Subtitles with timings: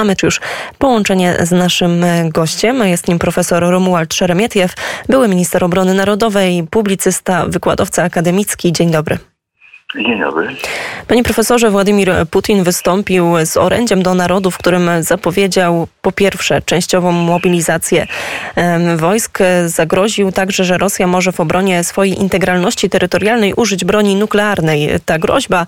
[0.00, 0.40] Mamy już
[0.78, 2.86] połączenie z naszym gościem.
[2.88, 4.74] Jest nim profesor Romuald Szeremietiew,
[5.08, 8.72] były minister obrony narodowej, publicysta, wykładowca akademicki.
[8.72, 9.29] Dzień dobry.
[9.94, 10.48] Dzień dobry.
[11.08, 17.12] Panie profesorze, Władimir Putin wystąpił z orędziem do narodu, w którym zapowiedział po pierwsze częściową
[17.12, 18.06] mobilizację
[18.96, 19.38] wojsk.
[19.66, 24.90] Zagroził także, że Rosja może w obronie swojej integralności terytorialnej użyć broni nuklearnej.
[25.04, 25.66] Ta groźba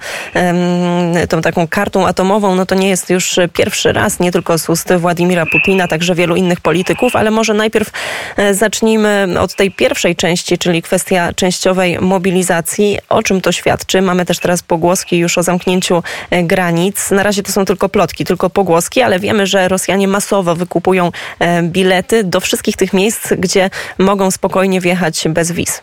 [1.29, 4.93] tą taką kartą atomową, no to nie jest już pierwszy raz, nie tylko z ust
[4.93, 7.91] Władimira Putina, także wielu innych polityków, ale może najpierw
[8.37, 12.99] e, zacznijmy od tej pierwszej części, czyli kwestia częściowej mobilizacji.
[13.09, 14.03] O czym to świadczy?
[14.13, 17.11] Mamy też teraz pogłoski już o zamknięciu e, granic.
[17.11, 21.63] Na razie to są tylko plotki, tylko pogłoski, ale wiemy, że Rosjanie masowo wykupują e,
[21.63, 25.83] bilety do wszystkich tych miejsc, gdzie mogą spokojnie wjechać bez wiz.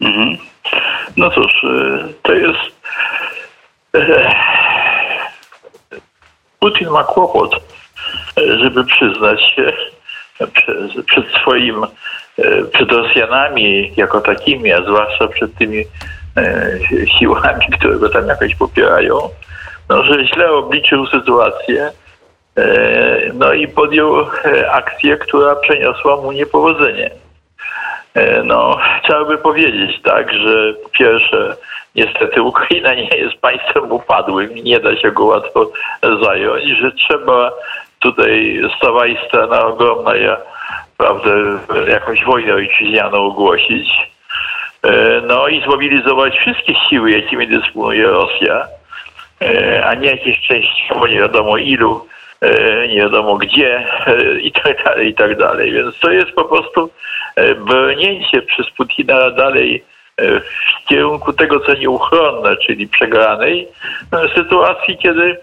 [0.00, 0.36] Mhm.
[1.16, 2.58] No cóż, e, to jest.
[6.60, 7.62] Putin ma kłopot,
[8.36, 9.72] żeby przyznać się
[11.06, 11.86] przed swoim,
[12.72, 15.84] przed Rosjanami jako takimi, a zwłaszcza przed tymi
[17.18, 19.18] siłami, które go tam jakoś popierają,
[19.88, 21.90] no, że źle obliczył sytuację,
[22.56, 27.10] e, no i podjął e, akcję, która przeniosła mu niepowodzenie.
[28.44, 31.56] No, trzeba by powiedzieć tak, że po pierwsze,
[31.94, 35.70] niestety Ukraina nie jest państwem upadłym i nie da się go łatwo
[36.22, 37.52] zająć, że trzeba
[37.98, 40.10] tutaj stawajsta na ogromną,
[40.96, 41.30] prawda,
[41.88, 44.15] jakąś wojnę ojczyźnianą ogłosić E,
[45.26, 48.66] no i zmobilizować wszystkie siły, jakimi dysponuje Rosja,
[49.42, 52.06] e, a nie jakieś częściowo nie wiadomo ilu,
[52.40, 53.86] e, nie wiadomo gdzie
[54.42, 55.72] i tak dalej, i tak dalej.
[55.72, 56.90] Więc to jest po prostu
[57.66, 59.84] brnięcie przez Putina dalej
[60.18, 63.68] w kierunku tego, co nieuchronne, czyli przegranej
[64.34, 65.36] sytuacji, kiedy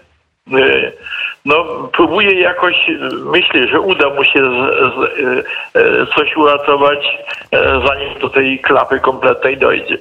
[1.44, 2.74] no, próbuje jakoś,
[3.24, 6.98] myślę, że uda mu się z, z, e, coś uratować,
[7.52, 9.98] e, zanim do tej klapy kompletnej dojdzie.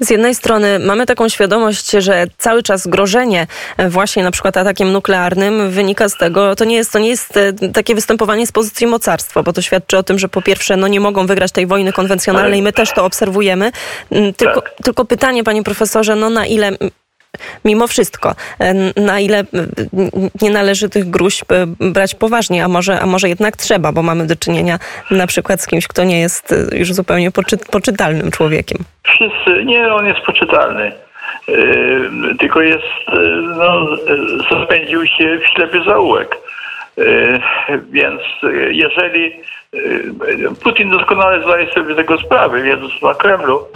[0.00, 4.92] Z jednej strony mamy taką świadomość, że cały czas grożenie e, właśnie na przykład atakiem
[4.92, 7.38] nuklearnym wynika z tego, to nie jest, to nie jest
[7.74, 11.00] takie występowanie z pozycji mocarstwa, bo to świadczy o tym, że po pierwsze no nie
[11.00, 13.72] mogą wygrać tej wojny konwencjonalnej, my też to obserwujemy.
[14.10, 14.74] Mm, tylko, tak.
[14.84, 16.70] tylko pytanie, panie profesorze, no na ile
[17.64, 19.44] mimo wszystko, e, na ile
[20.42, 24.26] nie należy tych gruźb e, brać poważnie, a może, a może jednak trzeba, bo mamy
[24.26, 24.78] do czynienia
[25.10, 28.78] na przykład z kimś, kto nie jest e, już zupełnie poczy, poczytalnym człowiekiem.
[29.02, 30.92] Wszyscy, nie, on jest poczytalny.
[32.38, 32.84] Tylko jest,
[33.56, 33.86] no,
[34.50, 36.36] zapędził się w ślepy zaułek.
[37.90, 38.20] Więc
[38.70, 39.32] jeżeli
[40.62, 43.66] Putin doskonale zdaje sobie tego sprawy, wiedząc na Kremlu,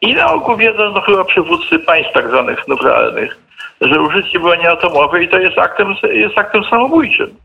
[0.00, 3.38] i na ogół wiedzą no, chyba przywódcy państw tak zwanych nuklearnych,
[3.80, 7.36] że użycie broni atomowej to jest aktem, jest aktem samobójczym.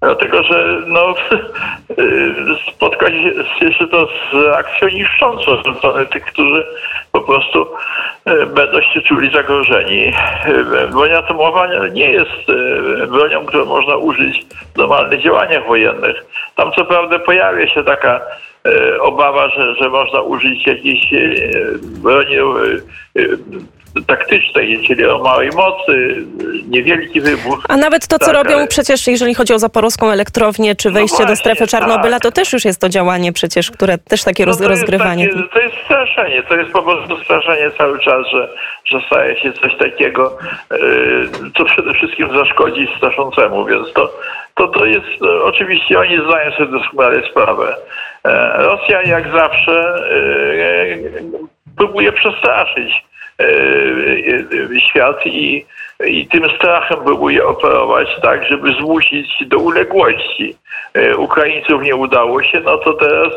[0.00, 1.14] Dlatego, że no,
[2.74, 3.06] spotka
[3.78, 5.62] się to z akcją niszczącą
[6.10, 6.66] tych, którzy
[7.12, 7.66] po prostu
[8.24, 10.12] e, będą się czuli zagrożeni.
[10.44, 12.48] E, broń atomowa nie jest
[13.02, 16.24] e, bronią, którą można użyć w normalnych działaniach wojennych.
[16.56, 18.20] Tam co prawda pojawia się taka
[19.00, 21.10] obawa, że, że można użyć jakiejś
[21.82, 22.36] broni
[24.02, 26.24] taktycznej, czyli o małej mocy,
[26.68, 27.64] niewielki wybuch.
[27.68, 28.66] A nawet to, co tak, robią ale...
[28.66, 32.22] przecież, jeżeli chodzi o zaporowską elektrownię, czy no wejście no właśnie, do strefy Czarnobyla, tak.
[32.22, 35.28] to też już jest to działanie przecież, które też takie no roz, rozgrywanie.
[35.28, 38.48] Takie, to jest straszenie, to jest po prostu straszenie cały czas, że,
[38.84, 40.38] że staje się coś takiego,
[40.70, 41.28] yy,
[41.58, 44.12] co przede wszystkim zaszkodzi straszącemu, więc to,
[44.54, 47.76] to, to jest, no, oczywiście oni zdają sobie doskonale sprawę.
[48.24, 51.30] E, Rosja jak zawsze yy,
[51.76, 53.04] próbuje przestraszyć
[54.88, 55.66] świat i,
[56.06, 60.56] i tym strachem próbuje operować tak, żeby zmusić do uległości.
[60.94, 63.32] E, Ukraińców nie udało się, no to teraz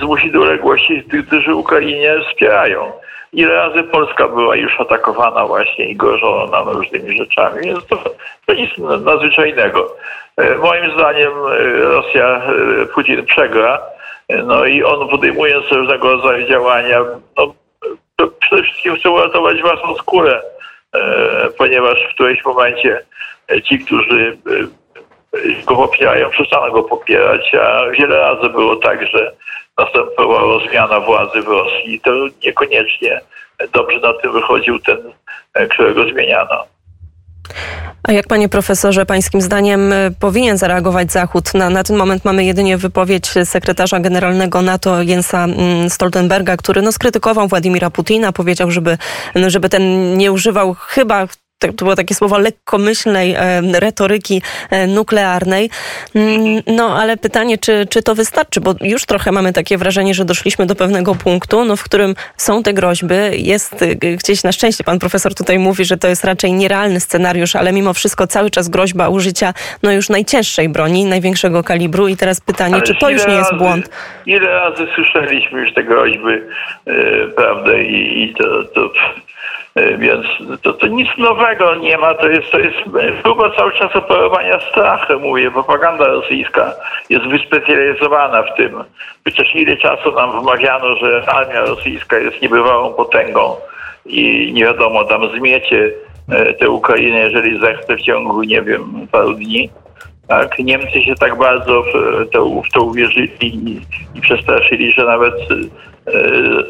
[0.00, 2.92] zmusić do uległości tych, którzy Ukrainie wspierają.
[3.32, 7.96] Ile razy Polska była już atakowana właśnie i grożona nam różnymi rzeczami, więc to,
[8.46, 9.96] to nic nadzwyczajnego.
[10.62, 11.32] Moim zdaniem
[11.80, 12.42] Rosja,
[12.94, 13.82] Putin przegra,
[14.44, 17.04] no i on podejmując różnego rodzaju działania,
[17.36, 17.54] no,
[18.16, 20.42] to przede wszystkim chcą uratować własną skórę,
[20.94, 23.02] e, ponieważ w którymś momencie
[23.50, 29.32] e, ci, którzy e, go popierają, przestaną go popierać, a wiele razy było tak, że
[29.78, 32.10] następowała zmiana władzy w Rosji to
[32.44, 33.20] niekoniecznie
[33.72, 35.12] dobrze na tym wychodził ten,
[35.68, 36.75] którego zmieniano.
[38.06, 41.54] A jak panie profesorze, pańskim zdaniem y, powinien zareagować Zachód?
[41.54, 46.92] Na, na ten moment mamy jedynie wypowiedź sekretarza generalnego NATO Jensa mm, Stoltenberga, który no,
[46.92, 48.98] skrytykował Władimira Putina, powiedział, żeby,
[49.34, 51.26] no, żeby ten nie używał chyba
[51.58, 53.36] to było takie słowo lekkomyślnej
[53.80, 55.70] retoryki e, nuklearnej.
[56.14, 60.24] Mm, no ale pytanie, czy, czy to wystarczy, bo już trochę mamy takie wrażenie, że
[60.24, 64.84] doszliśmy do pewnego punktu, no, w którym są te groźby, jest e, gdzieś na szczęście,
[64.84, 68.68] pan profesor tutaj mówi, że to jest raczej nierealny scenariusz, ale mimo wszystko cały czas
[68.68, 73.26] groźba użycia no już najcięższej broni, największego kalibru i teraz pytanie, ale czy to już
[73.26, 73.90] nie jest błąd?
[74.26, 76.42] Ile razy słyszeliśmy już te groźby,
[76.86, 78.90] yy, prawda, i, i to, to
[79.98, 80.26] więc
[80.62, 82.76] to, to nic nowego nie ma, to jest, to jest
[83.22, 86.72] próba cały czas operowania strachem, mówię, propaganda rosyjska
[87.10, 88.84] jest wyspecjalizowana w tym.
[89.24, 93.56] Przecież ile czasu nam wmawiano, że armia rosyjska jest niebywałą potęgą
[94.06, 95.90] i nie wiadomo, tam zmiecie
[96.28, 99.70] e, tę Ukrainę, jeżeli zechce w ciągu, nie wiem, paru dni.
[100.28, 101.92] Tak, Niemcy się tak bardzo w
[102.30, 103.80] to, w to uwierzyli i,
[104.14, 105.95] i przestraszyli, że nawet E,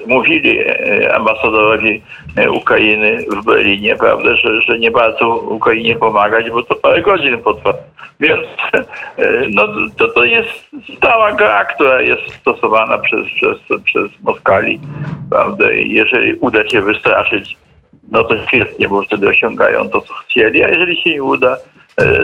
[0.06, 2.02] mówili e, ambasadorowi
[2.36, 7.38] e, Ukrainy w Berlinie, prawda, że, że nie bardzo Ukrainie pomagać, bo to parę godzin
[7.38, 7.74] potrwa.
[8.20, 8.46] Więc
[9.50, 14.80] no, to, to jest stała gra, która jest stosowana przez, przez, przez Moskali.
[15.30, 15.72] Prawda?
[15.72, 17.56] Jeżeli uda się wystraszyć,
[18.10, 21.56] no to świetnie, bo wtedy osiągają to, co chcieli, a jeżeli się nie uda,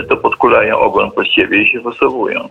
[0.08, 2.48] to podkulają ogon pod siebie i się wysowują.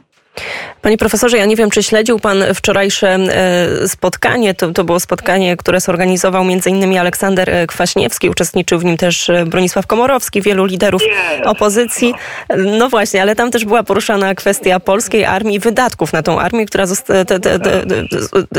[0.82, 4.54] Panie profesorze, ja nie wiem, czy śledził pan wczorajsze e, spotkanie.
[4.54, 6.98] To, to było spotkanie, które zorganizował m.in.
[6.98, 8.30] Aleksander e, Kwaśniewski.
[8.30, 11.02] Uczestniczył w nim też e, Bronisław Komorowski, wielu liderów
[11.46, 12.14] opozycji.
[12.58, 16.86] No właśnie, ale tam też była poruszana kwestia polskiej armii, wydatków na tą armię, która
[17.06, 17.60] te, te, te,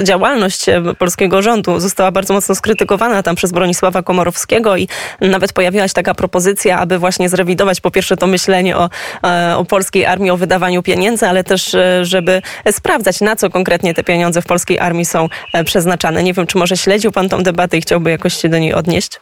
[0.04, 0.66] działalność
[0.98, 4.88] polskiego rządu została bardzo mocno skrytykowana tam przez Bronisława Komorowskiego i
[5.20, 8.90] nawet pojawiła się taka propozycja, aby właśnie zrewidować po pierwsze to myślenie o,
[9.56, 11.76] o polskiej armii, o wydawaniu pieniędzy, ale też
[12.12, 16.22] żeby sprawdzać, na co konkretnie te pieniądze w polskiej armii są e, przeznaczane.
[16.22, 19.20] Nie wiem, czy może śledził pan tą debatę i chciałby jakoś się do niej odnieść?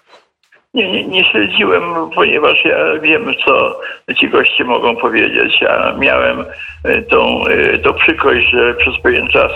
[0.74, 1.82] Nie, nie, nie, śledziłem,
[2.14, 3.80] ponieważ ja wiem, co
[4.18, 5.60] ci goście mogą powiedzieć.
[5.60, 6.44] Ja miałem
[6.84, 7.44] e, tą,
[7.84, 9.52] tą przykrość, że przez pewien czas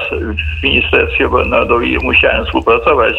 [0.60, 3.14] w Ministerstwie Narodowej musiałem współpracować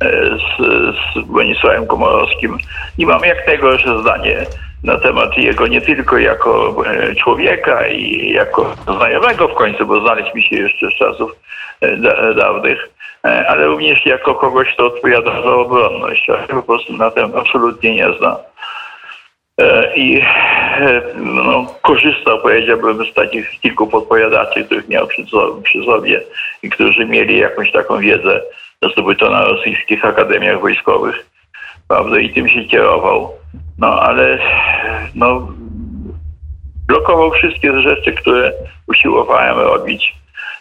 [0.00, 0.64] z,
[0.96, 2.58] z Bronisławem Komorowskim
[2.98, 4.36] i mam jak najgorsze zdanie
[4.84, 10.42] na temat jego nie tylko jako e, człowieka i jako znajomego w końcu, bo znaliśmy
[10.42, 11.32] się jeszcze z czasów
[11.80, 12.90] e, dawnych,
[13.24, 16.26] e, ale również jako kogoś, kto odpowiada za obronność.
[16.50, 18.36] Po prostu na tym absolutnie nie znam.
[19.96, 20.22] I
[21.16, 25.22] no, korzystał, powiedziałbym, z takich kilku podpowiadaczy, których miał przy,
[25.64, 26.20] przy sobie
[26.62, 28.40] i którzy mieli jakąś taką wiedzę
[28.92, 31.26] zdobytą na rosyjskich akademiach wojskowych,
[31.88, 33.30] prawda, i tym się kierował.
[33.78, 34.38] No ale
[35.14, 35.48] no,
[36.88, 38.52] blokował wszystkie rzeczy, które
[38.88, 40.14] usiłowałem robić.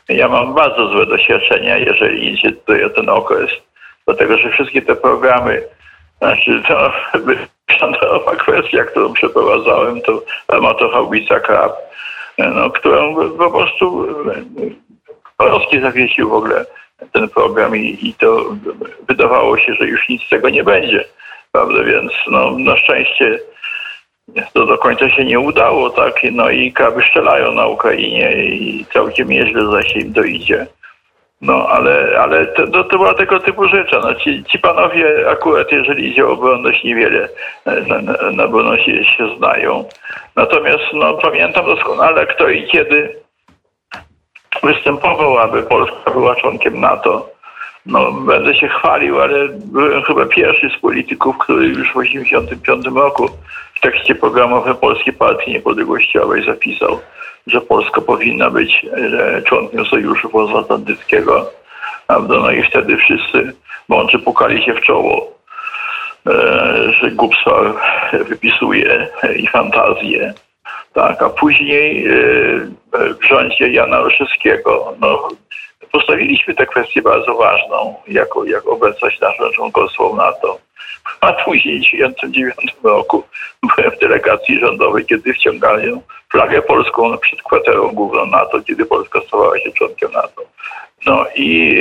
[0.09, 3.51] Ja mam bardzo złe doświadczenia, jeżeli idzie tutaj o ten okres,
[4.05, 5.63] dlatego że wszystkie te programy,
[6.17, 6.91] znaczy to
[7.71, 11.71] sztandarowa kwestia, którą przeprowadzałem, to armatochaubica Krab,
[12.37, 14.07] no, którą po prostu
[15.37, 16.65] Polski zawiesił w ogóle
[17.11, 18.45] ten program i, i to
[19.07, 21.05] wydawało się, że już nic z tego nie będzie.
[21.51, 21.83] Prawda?
[21.83, 23.39] Więc no, na szczęście
[24.53, 26.13] to do końca się nie udało, tak?
[26.31, 30.67] No i kraby strzelają na Ukrainie i całkiem nieźle zaś im to idzie.
[31.41, 33.91] No, ale, ale to, to, to była tego typu rzecz.
[33.91, 37.29] No, ci, ci panowie akurat, jeżeli idzie o obronność, niewiele
[37.65, 39.85] na, na, na obronności się znają.
[40.35, 43.15] Natomiast no, pamiętam doskonale, kto i kiedy
[44.63, 47.29] występował, aby Polska była członkiem NATO
[47.85, 53.29] no, będę się chwalił, ale byłem chyba pierwszy z polityków, który już w 1985 roku
[53.75, 56.99] w tekście programowym Polskiej Partii Niepodległościowej zapisał,
[57.47, 61.49] że Polska powinna być e, członkiem Sojuszu Północnoatlantyckiego.
[62.07, 62.35] Prawda?
[62.35, 63.53] No i wtedy wszyscy
[63.89, 65.31] mądrzy pukali się w czoło,
[66.27, 66.31] e,
[67.01, 67.73] że głupstwa
[68.13, 70.33] wypisuje i fantazje.
[70.93, 72.11] Tak, a później e,
[72.93, 75.29] w rządzie Jana Olszewskiego no,
[75.93, 80.57] postawiliśmy tę kwestię bardzo ważną, jako, jak obecność naszą członkostwo w NATO.
[81.21, 83.23] A później w 1999 roku
[83.75, 89.59] byłem w delegacji rządowej, kiedy wciągają flagę polską przed kwaterą główną NATO, kiedy Polska stawała
[89.59, 90.41] się członkiem NATO.
[91.05, 91.77] No i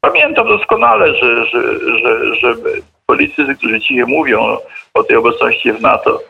[0.00, 2.54] pamiętam doskonale, że, że, że, że
[3.06, 4.56] politycy, którzy dzisiaj mówią
[4.94, 6.20] o tej obecności w NATO,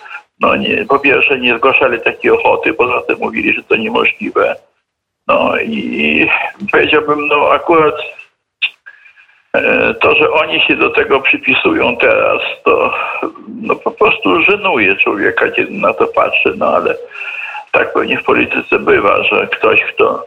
[0.41, 4.57] no nie, po pierwsze nie zgłaszali takiej ochoty, poza tym mówili, że to niemożliwe.
[5.29, 6.29] No i
[6.73, 7.95] powiedziałbym, no akurat
[9.53, 12.95] e, to, że oni się do tego przypisują teraz, to
[13.63, 16.95] no po prostu żenuje człowieka, kiedy na to patrzy, no ale
[17.73, 20.27] tak pewnie w polityce bywa, że ktoś, kto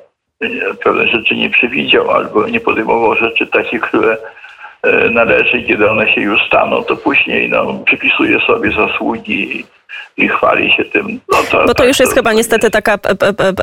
[0.83, 4.17] pewne rzeczy nie przewidział albo nie podejmował rzeczy takich, które
[5.11, 9.65] należy, kiedy one się już staną, to później no, przypisuje sobie zasługi
[10.17, 11.19] i chwali się tym.
[11.31, 12.97] No to, Bo to tak, już jest to chyba niestety taka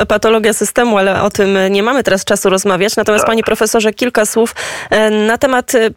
[0.08, 2.96] patologia systemu, ale o tym nie mamy teraz czasu rozmawiać.
[2.96, 3.30] Natomiast tak.
[3.30, 4.54] panie profesorze, kilka słów
[4.90, 5.90] e, na temat e,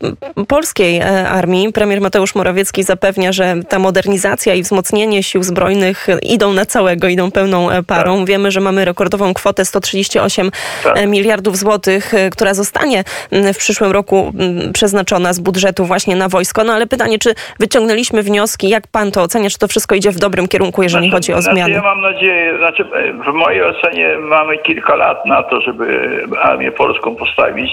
[0.46, 1.74] polskiej e, armii.
[1.74, 7.32] Premier Mateusz Morawiecki zapewnia, że ta modernizacja i wzmocnienie sił zbrojnych idą na całego, idą
[7.32, 8.18] pełną parą.
[8.18, 8.28] Tak.
[8.28, 10.52] Wiemy, że mamy rekordową kwotę 138
[10.84, 11.08] tak.
[11.08, 14.34] miliardów złotych, która zostanie w przyszłym roku
[14.74, 16.64] przeznaczona z budżetu właśnie na wojsko.
[16.64, 20.20] No ale pytanie, czy wyciągnęliśmy wnioski, jak pan to ocenia, czy to wszystko idzie w
[20.22, 21.74] dobrym kierunku, jeżeli znaczy, chodzi o znaczy, zmiany?
[21.74, 22.86] Ja mam nadzieję, znaczy
[23.26, 27.72] w mojej ocenie mamy kilka lat na to, żeby armię polską postawić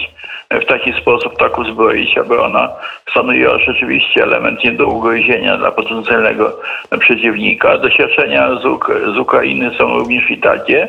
[0.51, 2.69] w taki sposób, tak uzbroić, aby ona
[3.11, 6.59] stanowiła rzeczywiście element nie do ugryzienia dla potencjalnego
[6.99, 7.77] przeciwnika.
[7.77, 10.87] Doświadczenia z, Uk z Ukrainy są również i takie,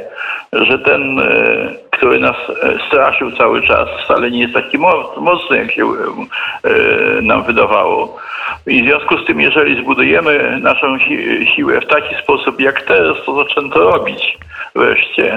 [0.53, 1.25] że ten, e,
[1.91, 4.79] który nas e, straszył cały czas, wcale nie jest taki
[5.17, 8.17] mocny, jak się e, nam wydawało.
[8.67, 10.99] I w związku z tym, jeżeli zbudujemy naszą
[11.57, 14.39] siłę w taki sposób, jak teraz to zaczęto robić
[14.75, 15.37] wreszcie,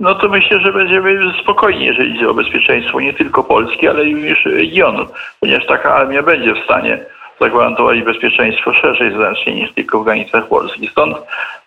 [0.00, 4.44] no to myślę, że będziemy spokojni, jeżeli chodzi o bezpieczeństwo nie tylko Polski, ale również
[4.44, 5.06] regionu,
[5.40, 6.98] ponieważ taka armia będzie w stanie
[7.40, 10.88] zagwarantować bezpieczeństwo szerzej znacznie niż tylko w granicach Polski.
[10.88, 11.16] Stąd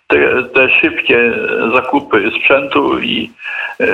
[0.08, 1.34] te, te szybkie
[1.74, 3.32] zakupy sprzętu i
[3.80, 3.86] e,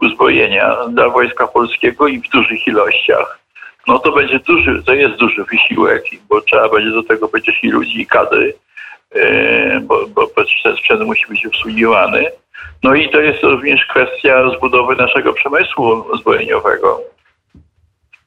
[0.00, 3.41] uzbrojenia dla Wojska Polskiego i w dużych ilościach
[3.88, 7.68] no to będzie duży, to jest duży wysiłek, bo trzeba będzie do tego przecież i
[7.68, 8.54] ludzi, i kadry,
[9.14, 10.26] e, bo, bo
[10.64, 12.30] ten sprzęt musi być obsługiwany.
[12.82, 17.12] No i to jest również kwestia zbudowy naszego przemysłu zbrojeniowego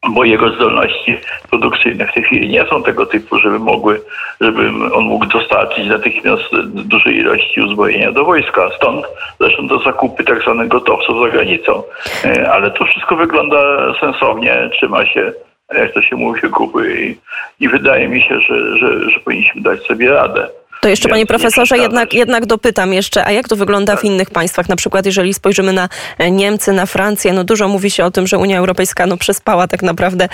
[0.10, 1.18] bo jego zdolności
[1.50, 4.02] produkcyjne w tej chwili nie są tego typu, żeby mogły,
[4.42, 8.70] żeby on mógł dostarczyć natychmiast dużej ilości uzbrojenia do wojska.
[8.76, 9.06] Stąd
[9.40, 11.84] zresztą to zakupy tak zwanych gotowców za granicą.
[12.26, 13.58] E, ale to wszystko wygląda
[14.00, 15.34] sensownie, trzyma się,
[15.74, 17.18] jak to się mówi, kupy i,
[17.66, 20.48] i wydaje mi się, że, że, że powinniśmy dać sobie radę.
[20.82, 24.70] To jeszcze, panie profesorze, jednak, jednak dopytam jeszcze, a jak to wygląda w innych państwach?
[24.70, 28.28] Na przykład, jeżeli spojrzymy na e, Niemcy, na Francję, no dużo mówi się o tym,
[28.28, 30.28] że Unia Europejska no, przespała tak naprawdę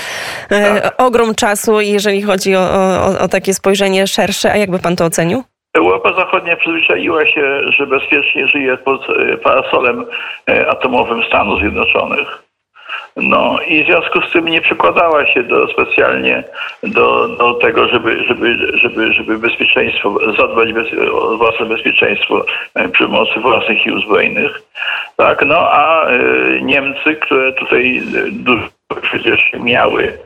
[0.49, 1.01] e, tak.
[1.01, 4.51] ogrom czasu, jeżeli chodzi o, o, o takie spojrzenie szersze.
[4.51, 5.43] A jakby pan to ocenił?
[5.73, 10.05] Europa Zachodnia przyzwyczaiła się, że bezpiecznie żyje pod e, parasolem
[10.69, 12.43] atomowym Stanów Zjednoczonych.
[13.15, 16.43] No i w związku z tym nie przykładała się do specjalnie
[16.83, 22.45] do, do tego, żeby, żeby, żeby, żeby bezpieczeństwo, zadbać bez, o własne bezpieczeństwo
[22.75, 24.61] e, przy pomocy własnych sił zbrojnych.
[25.17, 28.67] Tak, no a y, Niemcy, które tutaj e, dużo
[29.01, 30.17] przecież miały,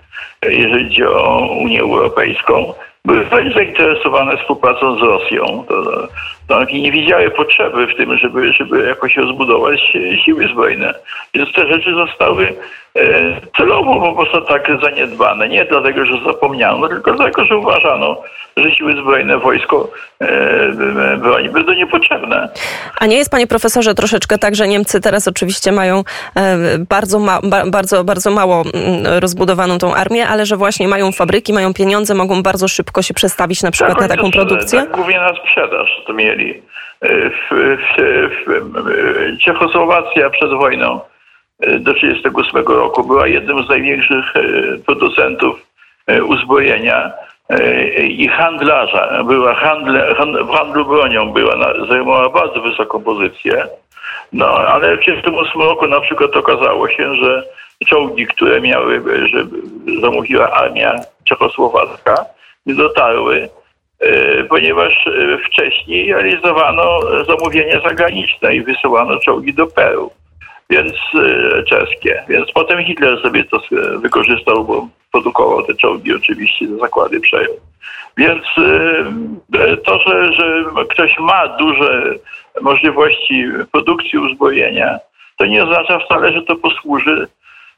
[0.43, 2.73] jeżeli chodzi o Unię Europejską,
[3.05, 5.65] były zainteresowane współpracą z Rosją.
[5.67, 6.07] To,
[6.47, 9.79] tak, I nie widziały potrzeby w tym, żeby, żeby jakoś rozbudować
[10.25, 10.93] siły zbrojne.
[11.33, 12.55] Więc te rzeczy zostały
[12.95, 15.49] e, celowo po prostu tak zaniedbane.
[15.49, 18.21] Nie dlatego, że zapomniano, tylko dlatego, że uważano,
[18.57, 19.89] że siły zbrojne, wojsko
[20.21, 22.49] e, broni będą niepotrzebne.
[22.99, 26.03] A nie jest, panie profesorze, troszeczkę tak, że Niemcy teraz oczywiście mają
[26.35, 26.57] e,
[26.89, 27.39] bardzo, ma,
[27.71, 32.43] bardzo, bardzo mało mm, rozbudowaną tą armię, ale że właśnie mają fabryki, mają pieniądze, mogą
[32.43, 34.79] bardzo szybko się przestawić na przykład tak, na taką produkcję?
[34.79, 36.34] Tak, głównie na sprzedaż to mieli.
[36.35, 37.97] E, w, w,
[38.45, 40.99] w, Czechosłowacja przed wojną
[41.59, 44.33] do 1938 roku była jednym z największych
[44.85, 45.65] producentów
[46.27, 47.11] uzbrojenia
[47.99, 49.23] i handlarza.
[49.23, 51.55] Była handle, w handlu bronią była,
[51.87, 53.67] zajmowała bardzo wysoką pozycję.
[54.33, 57.43] No, ale w 1938 roku na przykład okazało się, że
[57.87, 59.45] czołgi, które miały, że
[60.01, 62.25] zamówiła armia czechosłowacka,
[62.65, 63.49] nie dotarły, e,
[64.49, 70.11] ponieważ e, wcześniej realizowano zamówienia zagraniczne i wysyłano czołgi do Peru
[70.69, 72.23] więc e, czeskie.
[72.29, 73.61] Więc potem Hitler sobie to
[73.97, 77.53] wykorzystał, bo produkował te czołgi oczywiście, te zakłady przejął.
[78.17, 82.13] Więc e, to, że, że ktoś ma duże
[82.61, 84.99] możliwości produkcji uzbrojenia,
[85.37, 87.27] to nie oznacza wcale, że to posłuży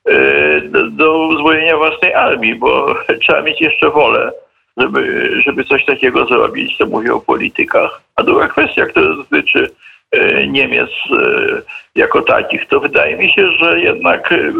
[0.05, 4.31] e, do uzbrojenia własnej armii, bo trzeba mieć jeszcze wolę,
[4.77, 6.77] żeby, żeby coś takiego zrobić.
[6.77, 8.01] To mówię o politykach.
[8.15, 9.69] A druga kwestia, która dotyczy
[10.11, 11.61] E, Niemiec e,
[11.95, 14.51] jako takich, to wydaje mi się, że jednak e,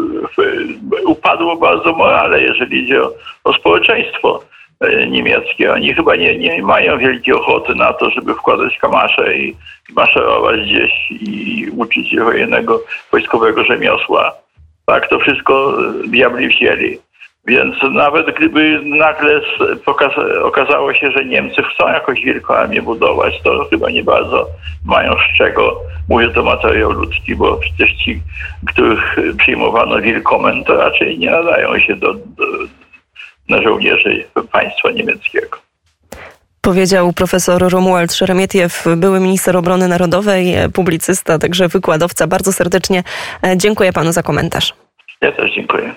[1.04, 3.12] upadło bardzo morale, jeżeli idzie o,
[3.44, 4.44] o społeczeństwo
[5.08, 5.72] niemieckie.
[5.72, 9.48] Oni chyba nie, nie mają wielkiej ochoty na to, żeby wkładać kamasze i,
[9.90, 12.80] i maszerować gdzieś i uczyć się wojennego
[13.12, 14.34] wojskowego rzemiosła.
[14.86, 16.98] Tak, to wszystko diabli wzięli.
[17.46, 19.40] Więc nawet gdyby nagle
[20.42, 24.46] okazało się, że Niemcy chcą jakoś wielką armię budować, to chyba nie bardzo
[24.84, 25.80] mają z czego.
[26.08, 28.22] Mówię to materiał ludzki, bo przecież ci,
[28.66, 32.44] których przyjmowano wielkomen, to raczej nie nadają się do, do
[33.48, 35.58] na żołnierzy państwa niemieckiego.
[36.60, 42.26] Powiedział profesor Romuald Szeremietiew, były minister obrony narodowej, publicysta, także wykładowca.
[42.26, 43.02] Bardzo serdecznie
[43.56, 44.74] dziękuję panu za komentarz.
[45.20, 45.94] Ja też dziękuję.